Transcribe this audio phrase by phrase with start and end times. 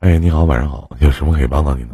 [0.00, 1.90] 哎，你好，晚上好，有什么可以帮到你的？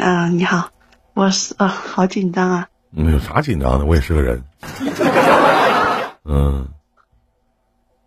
[0.00, 0.70] 啊，你好，
[1.12, 2.68] 我是啊，好紧张啊。
[2.92, 3.84] 嗯，有啥紧张的？
[3.84, 4.44] 我也是个人。
[6.24, 6.68] 嗯，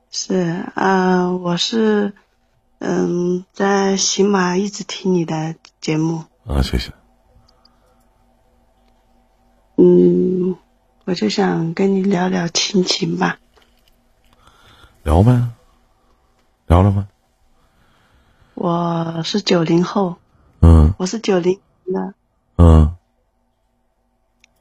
[0.09, 2.13] 是啊，我是
[2.79, 6.23] 嗯，在喜马一直听你的节目。
[6.47, 6.93] 啊，谢谢。
[9.75, 10.55] 嗯，
[11.03, 13.37] 我就想跟你聊聊亲情吧。
[15.03, 15.49] 聊呗。
[16.67, 17.09] 聊了吗？
[18.55, 20.15] 我是九零后，
[20.61, 22.13] 嗯，我是九零的，
[22.57, 22.95] 嗯，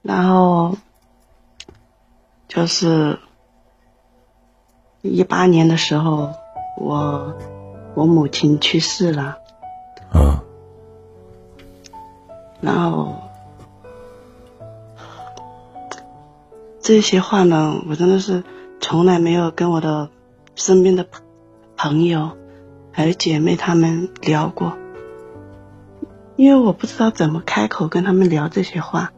[0.03, 0.77] 然后
[2.49, 3.21] 就是
[5.01, 6.33] 一八年的时候，
[6.77, 7.37] 我
[7.95, 9.39] 我母亲去世了，
[10.13, 10.41] 嗯，
[12.61, 13.15] 然后
[16.83, 18.43] 这些话呢，我真的是
[18.81, 20.11] 从来没有跟我的
[20.57, 21.23] 身边的朋
[21.77, 22.37] 朋友。
[22.97, 24.79] 还有姐妹她们聊过，
[26.37, 29.13] 因为我不知道怎么开口跟他们聊这些话，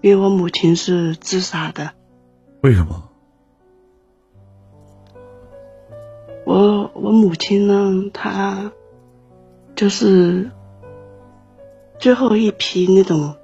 [0.00, 1.92] 因为我母亲是自杀的。
[2.62, 3.08] 为什么？
[6.44, 8.72] 我我母亲呢，她
[9.76, 10.50] 就是
[12.00, 13.36] 最后一批那种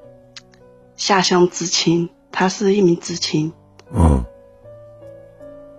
[0.96, 3.52] 下乡知青，她是一名知青。
[3.92, 4.24] 嗯。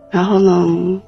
[0.10, 1.02] 然后呢？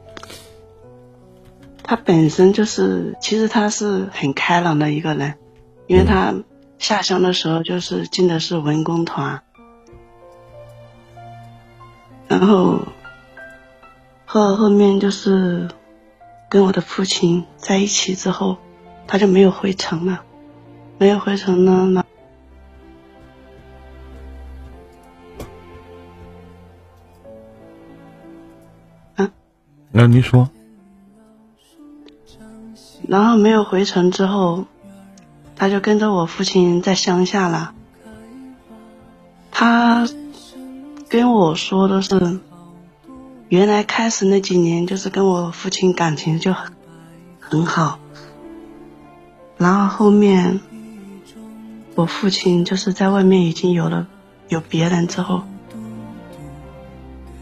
[1.90, 5.34] 他本身就是，其实他是很开朗的一个人，
[5.88, 6.36] 因为他
[6.78, 9.42] 下乡的时候就是进的是文工团，
[12.28, 12.82] 然后
[14.28, 15.68] 后后面就是
[16.48, 18.58] 跟我的父亲在一起之后，
[19.08, 20.22] 他就没有回城了，
[21.00, 21.90] 没有回城呢，
[29.16, 29.32] 那啊，
[29.92, 30.48] 那您说。
[33.10, 34.66] 然后没有回城之后，
[35.56, 37.74] 他就跟着我父亲在乡下了。
[39.52, 40.08] 他
[41.10, 42.40] 跟我说的是，
[43.48, 46.72] 原来开始那几年就是跟我父亲感情就很
[47.40, 47.98] 很好，
[49.58, 50.60] 然后后面
[51.96, 54.06] 我父亲就是在外面已经有了
[54.50, 55.42] 有别人之后，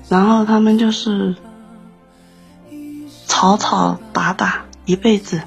[0.07, 1.35] 然后他们就是
[3.27, 5.41] 吵吵打打一辈子。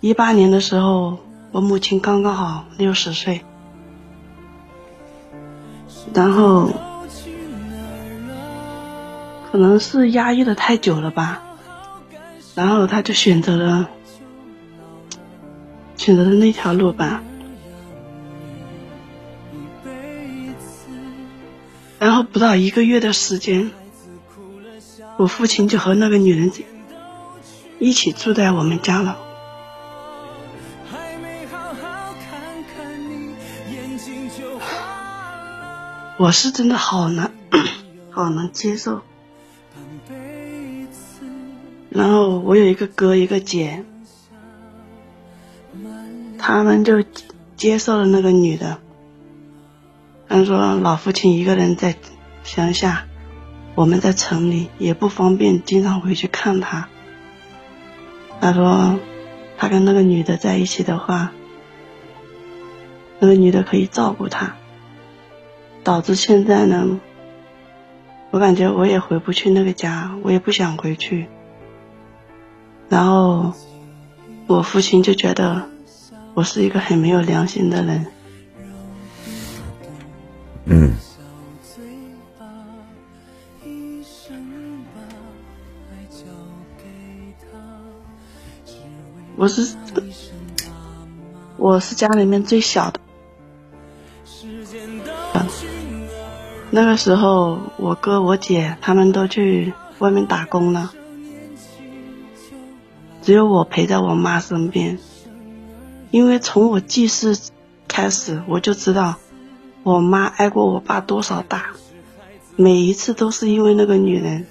[0.00, 1.18] 一八年的时候，
[1.52, 3.42] 我母亲刚刚好六十岁，
[6.14, 6.70] 然后
[9.52, 11.42] 可能是压抑的太久了吧，
[12.54, 13.90] 然后他就选择了
[15.98, 17.22] 选择了那条路吧，
[21.98, 23.70] 然后不到一个月的时间，
[25.18, 26.50] 我父亲就和那个女人
[27.78, 29.18] 一起住在我们家了。
[36.20, 37.32] 我是真的好难，
[38.12, 39.00] 好难接受。
[41.88, 43.86] 然后我有一个哥，一个姐，
[46.36, 47.02] 他们就
[47.56, 48.76] 接受了那个女的。
[50.28, 51.96] 他说老父亲一个人在
[52.44, 53.06] 乡下，
[53.74, 56.90] 我们在城里也不方便经常回去看他。
[58.42, 58.98] 他说
[59.56, 61.32] 他跟那个女的在一起的话，
[63.20, 64.56] 那个女的可以照顾他。
[65.82, 67.00] 导致现在呢，
[68.30, 71.26] 我感觉我也回不去那个家，我也不想回去。
[72.88, 73.52] 然后
[74.46, 75.68] 我父亲就觉得
[76.34, 78.06] 我是一个很没有良心的人。
[80.66, 80.92] 嗯。
[89.36, 89.74] 我是
[91.56, 93.00] 我是家里面最小的。
[96.72, 100.92] 那个时候，我哥、我姐他们都去外面打工了，
[103.22, 104.98] 只有我陪在我妈身边。
[106.12, 107.36] 因为从我记事
[107.88, 109.16] 开始，我就知道
[109.82, 111.70] 我妈挨过我爸多少打，
[112.54, 114.46] 每一次都是因为那个女人。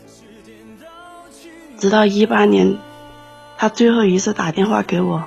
[1.78, 2.78] 直到一八年，
[3.58, 5.24] 她最后一次打电话给我，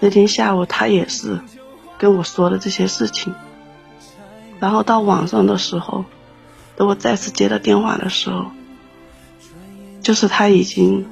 [0.00, 1.40] 那天下午她也是
[1.98, 3.32] 跟我说的这些事情。
[4.58, 6.04] 然后到晚上的时候，
[6.76, 8.46] 等我再次接到电话的时候，
[10.02, 11.06] 就是他已经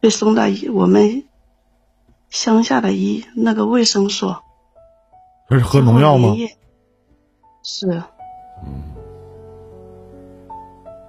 [0.00, 1.24] 被送到我们
[2.30, 4.42] 乡下的医那个卫生所。
[5.48, 6.34] 他是喝农药吗？
[7.62, 8.02] 是。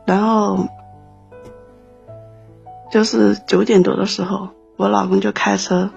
[0.06, 0.68] 然后
[2.92, 5.92] 就是九点多的时候，我老公就开车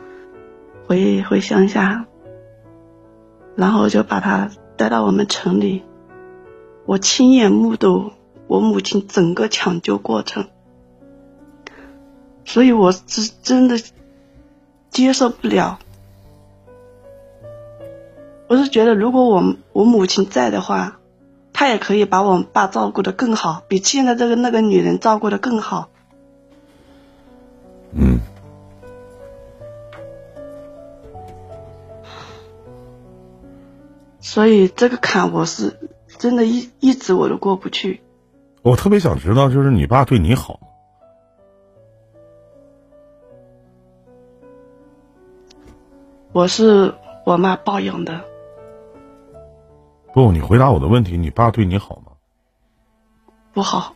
[0.87, 2.05] 回回乡下，
[3.55, 4.51] 然后就把他
[4.83, 5.85] 带到我们城里，
[6.87, 8.11] 我亲眼目睹
[8.49, 10.49] 我母亲整个抢救过程，
[12.45, 13.79] 所以我是真的
[14.91, 15.79] 接受不了。
[18.49, 20.99] 我是觉得，如果我我母亲在的话，
[21.53, 25.91] 她也可以把我爸照顾的更好，比现在这个那个女人照顾的更好。
[27.93, 28.19] 嗯，
[34.23, 38.01] 所以这个坎我是真的，一一直我都过不去。
[38.63, 40.69] 我特别想知道，就是你爸对你好吗？
[46.33, 46.95] 我是
[47.27, 48.25] 我妈抱养的。
[50.15, 52.13] 不，你回答我的问题，你爸对你好吗？
[53.53, 53.95] 不好。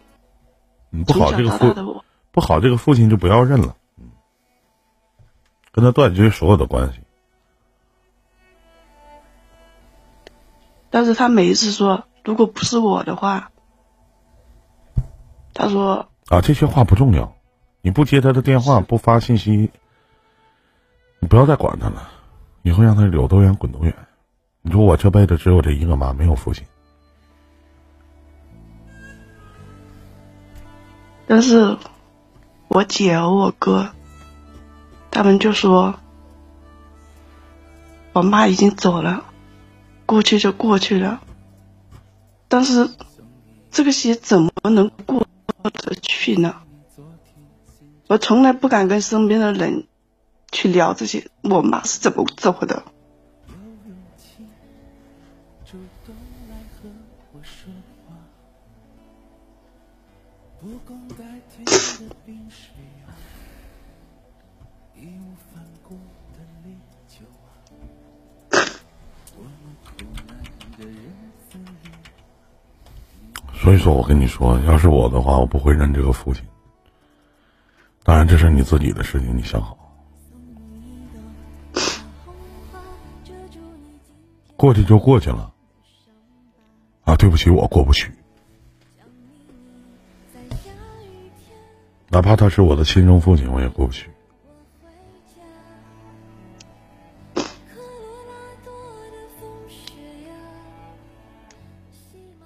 [0.90, 2.02] 你，不好，这个父
[2.32, 3.76] 不好，这个父亲就不要认了。
[5.72, 7.00] 跟他断绝所有的关系，
[10.96, 13.50] 但是他每一次说，如果不是我的话，
[15.52, 17.36] 他说啊，这些话不重要，
[17.82, 19.70] 你不接他的电话，不发信息，
[21.20, 22.08] 你不要再管他了，
[22.62, 23.94] 以后让他有多远滚多远。
[24.62, 26.64] 你说我这辈子只有这一个妈，没有父亲，
[31.26, 31.76] 但是
[32.68, 33.90] 我姐和我哥。
[35.10, 35.96] 他们就说
[38.14, 39.24] ：“我妈已经走了，
[40.06, 41.20] 过去就过去了。
[42.48, 42.88] 但是
[43.70, 45.26] 这个些怎么能过
[45.64, 46.62] 得去呢？
[48.06, 49.86] 我从来不敢跟身边的人
[50.52, 52.84] 去聊这些，我妈是怎么走的。”
[73.66, 76.44] 所以说，我跟你说，要是我的话，我不会认这个父亲。
[78.04, 79.76] 当然，这是你自己的事情，你想好。
[84.56, 85.52] 过去就过去了。
[87.02, 88.08] 啊，对不起，我过不去。
[92.08, 94.08] 哪怕他是我的亲生父亲，我也过不去。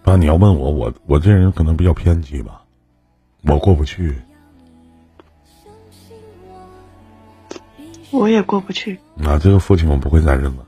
[0.04, 2.62] 那你要问我，我我这人可能比较偏激吧，
[3.42, 4.16] 我过不去。
[8.10, 8.98] 我也过不去。
[9.14, 10.66] 那这个父亲我不会再认了，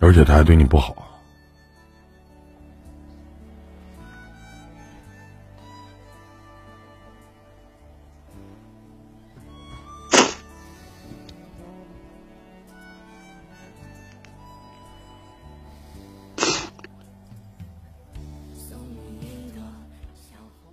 [0.00, 1.11] 而且他还对你不好。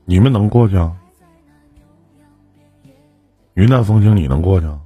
[0.10, 0.92] 你们能过去啊？
[3.54, 4.80] 云淡风轻，你能过去啊？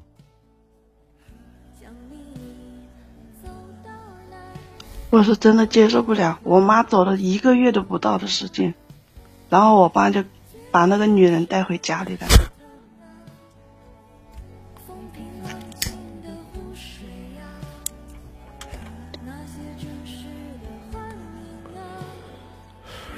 [5.09, 8.73] 我是真的接受不了，我妈走了一个月都不到的时间，
[9.47, 10.25] 然后我爸就
[10.71, 12.27] 把那个女人带回家里来。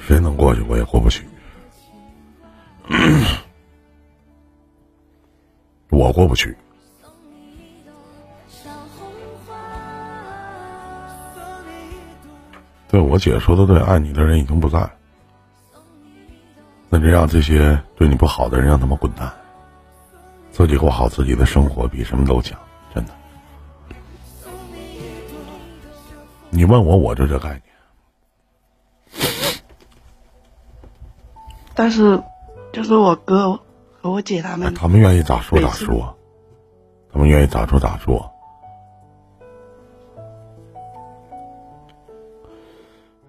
[0.06, 1.26] 谁能过去，我也过不去。
[6.16, 6.56] 过不去。
[12.88, 14.90] 对我姐说的对，爱你的人已经不在，
[16.88, 19.30] 那就让这些对你不好的人让他们滚蛋，
[20.50, 22.58] 自己过好自己的生活比什么都强，
[22.94, 23.12] 真的。
[26.48, 27.62] 你问我，我就这概念。
[31.74, 32.18] 但是。
[32.72, 33.58] 就是我哥
[34.10, 36.16] 我姐他们，他们愿意咋说咋说，
[37.12, 38.32] 他们愿意咋说咋说。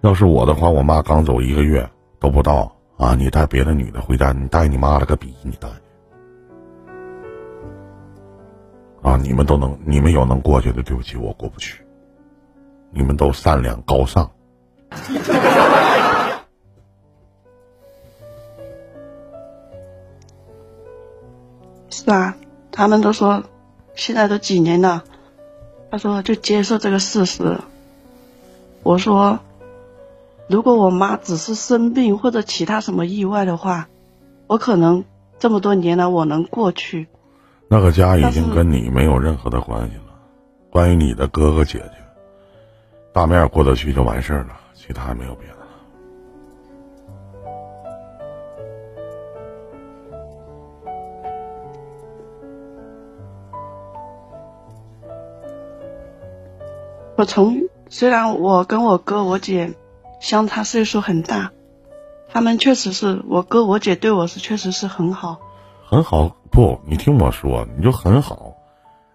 [0.00, 1.88] 要是我的话，我妈刚走一个月
[2.20, 3.14] 都不到啊！
[3.16, 5.34] 你带别的女的回家，你带你妈了个逼！
[5.42, 5.68] 你带
[9.02, 9.16] 啊！
[9.16, 11.84] 你们都能，你们有能过去的，对不起，我过不去。
[12.90, 14.30] 你们都善良高尚。
[22.08, 22.36] 是啊，
[22.72, 23.44] 他们都说，
[23.94, 25.04] 现在都几年了，
[25.90, 27.58] 他说就接受这个事实。
[28.82, 29.40] 我说，
[30.48, 33.88] 如果我妈只是生病或者其他什么意外的话，
[34.46, 35.04] 我可能
[35.38, 37.08] 这么多年来我能过去。
[37.68, 40.14] 那个家已经跟你没有任何的关系了。
[40.70, 41.92] 关于你的哥哥姐姐，
[43.12, 45.57] 大面过得去就完事儿了，其他没有别的
[57.18, 59.74] 我从虽然我跟我哥我姐
[60.20, 61.50] 相差岁数很大，
[62.28, 65.36] 他们确实是我哥我姐对我是确实是很好，
[65.84, 66.28] 很好。
[66.52, 68.54] 不，你听我说，你就很好。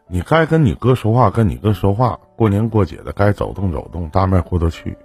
[0.09, 2.19] 你该跟你哥说话，跟你哥说话。
[2.35, 4.97] 过年过节的，该走动走动，大面过得去。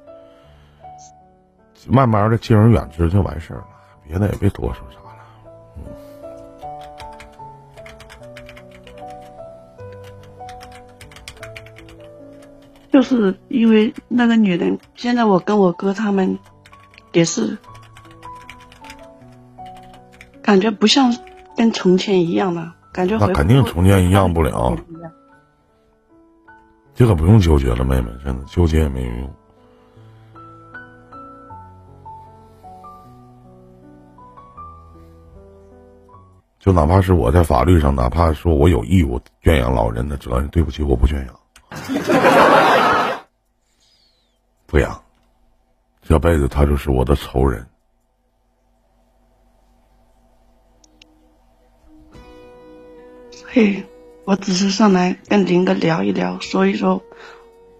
[1.86, 3.66] 慢慢的，敬而远之就完事儿了，
[4.08, 5.22] 别的也别多说啥了。
[5.76, 5.84] 嗯
[12.90, 16.38] 就是因为那个女人，现在我跟我哥他们
[17.12, 17.56] 也是
[20.42, 21.14] 感觉不像
[21.56, 22.74] 跟从前一样了。
[22.92, 24.76] 感觉那肯定从前一样不了，
[26.94, 29.30] 这个不用纠结了，妹妹，真的纠结也没有用。
[36.58, 41.37] 就哪怕是我在法律上，哪怕说我有义务圈养老人的责任，对不起，我不圈养，
[44.66, 45.02] 不养，
[46.02, 47.66] 这辈子他就是我的仇人。
[53.46, 53.84] 嘿，
[54.24, 57.02] 我只是上来跟林哥聊一聊，说一说，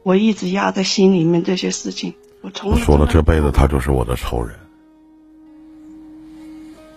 [0.02, 2.14] 我一直压在心里面这些事情。
[2.40, 4.58] 我从说了，这辈子他就是我的仇人。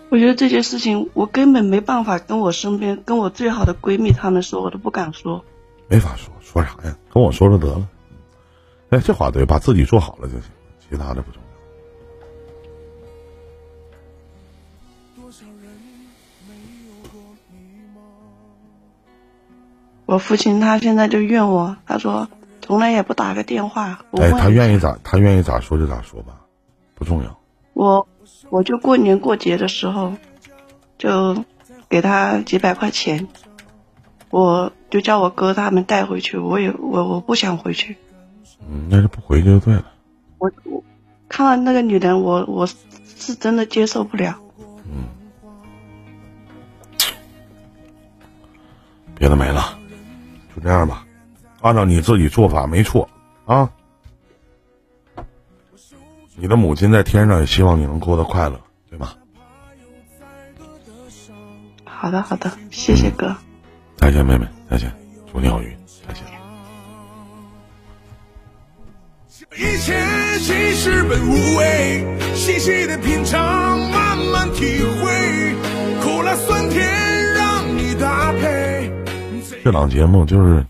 [0.10, 5.43] 我觉得这些事情，我根本没办法跟我身边跟我最好的闺蜜他们说，我都不敢说。
[5.91, 6.95] 没法说，说啥呀？
[7.13, 7.86] 跟我说说得了。
[8.91, 10.43] 哎，这话对，把自己做好了就行，
[10.79, 11.51] 其他的不重要。
[20.05, 22.29] 我父亲他现在就怨我，他说
[22.62, 24.05] 从来也不打个电话。
[24.13, 26.39] 哎，他愿意咋他愿意咋说就咋说吧，
[26.95, 27.38] 不重要。
[27.74, 28.07] 我
[28.50, 30.13] 我就过年过节的时候，
[30.98, 31.43] 就
[31.89, 33.27] 给他几百块钱，
[34.29, 36.38] 我就叫我哥他们带回去。
[36.38, 37.98] 我也我我不想回去。
[38.60, 39.86] 嗯，那就不回去就对了。
[40.38, 40.83] 我我
[41.27, 44.39] 看到那个女人，我我是真的接受不了。
[44.86, 45.07] 嗯，
[49.15, 49.79] 别的没了。
[50.53, 51.07] 就这样吧，
[51.62, 53.10] 按照你自己做法没错
[53.45, 53.71] 啊。
[56.36, 59.15] 你的母亲在天上也希望你能过得快乐，对吧？
[61.86, 63.36] 好的，好的，谢谢哥。
[63.98, 64.90] 再见，妹妹，再见，
[65.30, 65.70] 祝你好运，
[66.08, 66.24] 再见。
[69.58, 69.94] 一切
[70.40, 75.56] 其实本无味，细细的品尝，慢慢体会，
[76.01, 78.90] 苦辣酸甜让你搭配。
[79.62, 80.66] 这档节目就是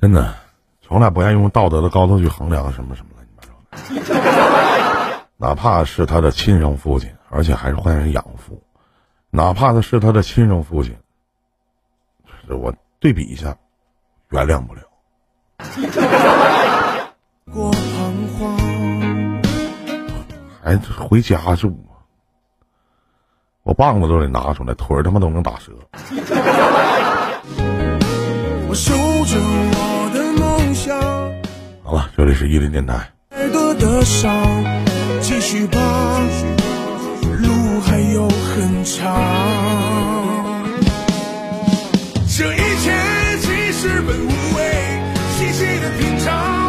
[0.00, 0.34] 真的，
[0.80, 5.20] 从来不愿意用道德的高度去衡量什么什么乱七八糟的。
[5.36, 8.62] 哪怕是他的亲生父亲，而且还是换成养父，
[9.28, 10.96] 哪怕他是他的亲生父亲，
[12.56, 13.56] 我对比一下，
[14.30, 14.82] 原谅不了。
[20.62, 21.76] 孩子回家住，
[23.62, 25.72] 我棒子都得拿出来，腿儿他妈都能打折。
[28.68, 29.36] 我守着
[29.74, 30.96] 我的梦想。
[31.82, 33.10] 好了，这里是伊林电台。
[35.22, 35.78] 继续吧，
[37.22, 39.99] 路还有很长。
[43.80, 45.00] 其实本无味，
[45.38, 46.59] 细细的品尝。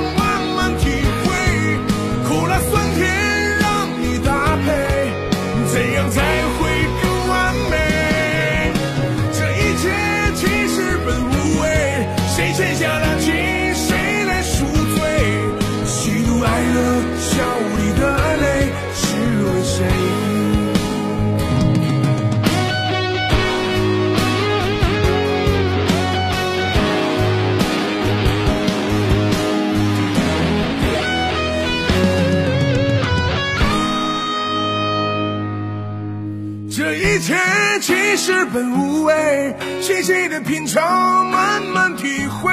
[37.21, 37.35] 切
[37.81, 42.51] 其实本无味，细细的品尝，慢慢体会，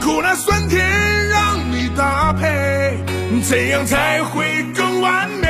[0.00, 0.88] 苦辣酸甜
[1.28, 2.96] 让你搭配，
[3.42, 5.48] 怎样才会更完美？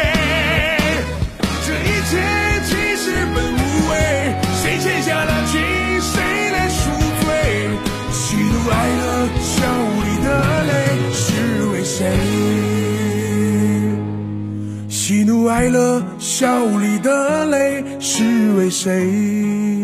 [1.66, 2.18] 这一切
[2.64, 3.58] 其实本无
[3.90, 5.60] 味，谁欠下了情，
[6.00, 7.68] 谁来赎罪？
[8.12, 9.66] 喜怒哀乐，笑
[10.04, 10.28] 里的
[10.64, 10.72] 泪
[11.12, 11.22] 是
[11.72, 11.98] 为谁？
[14.88, 16.02] 喜怒哀乐。
[16.34, 19.81] 笑里的泪是为谁？